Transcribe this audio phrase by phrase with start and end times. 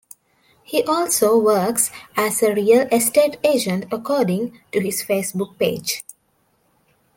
[0.63, 6.01] He also works as a real estate agent according to his Facebook page.